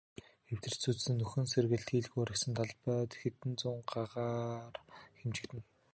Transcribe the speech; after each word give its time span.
Эвдэрч 0.51 0.77
сүйдсэн, 0.83 1.15
нөхөн 1.17 1.45
сэргээлт 1.53 1.89
хийлгүй 1.91 2.21
орхисон 2.23 2.53
талбай 2.59 2.99
хэдэн 3.21 3.51
зуун 3.59 3.81
гагаар 3.91 4.75
хэмжигдэнэ. 5.19 5.63